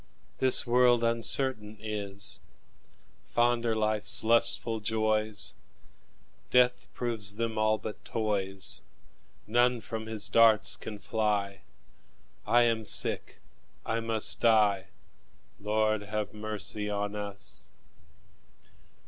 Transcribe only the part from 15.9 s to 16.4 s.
have